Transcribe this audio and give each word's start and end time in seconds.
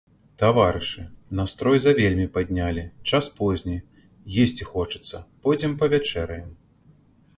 Таварышы, 0.43 1.01
настрой 1.39 1.81
завельмі 1.83 2.25
паднялі, 2.37 2.85
час 3.09 3.27
позні, 3.41 3.77
есці 4.45 4.69
хочацца, 4.73 5.23
пойдзем 5.45 5.79
павячэраем. 5.85 6.49